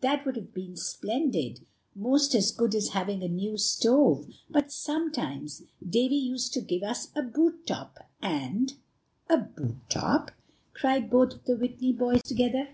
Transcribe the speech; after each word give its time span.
That 0.00 0.24
would 0.24 0.36
have 0.36 0.54
been 0.54 0.76
splendid 0.78 1.66
most 1.94 2.34
as 2.34 2.52
good 2.52 2.74
as 2.74 2.92
having 2.96 3.22
a 3.22 3.28
new 3.28 3.58
stove. 3.58 4.24
But 4.48 4.72
sometimes 4.72 5.64
Davie 5.86 6.16
used 6.16 6.54
to 6.54 6.62
give 6.62 6.82
us 6.82 7.08
a 7.14 7.20
boot 7.20 7.66
top, 7.66 7.98
and" 8.22 8.72
"A 9.28 9.36
boot 9.36 9.76
top!" 9.90 10.30
cried 10.72 11.10
both 11.10 11.34
of 11.34 11.44
the 11.44 11.56
Whitney 11.58 11.92
boys 11.92 12.22
together. 12.22 12.70